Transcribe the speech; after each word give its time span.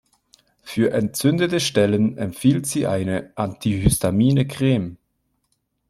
Für 0.63 0.89
entzündete 0.93 1.59
Stellen 1.59 2.17
empfiehlt 2.17 2.65
sie 2.65 2.87
eine 2.87 3.31
antihistamine 3.35 4.47
Creme. 4.47 4.97